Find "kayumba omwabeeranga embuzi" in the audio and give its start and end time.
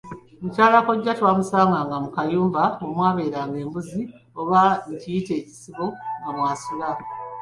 2.15-4.01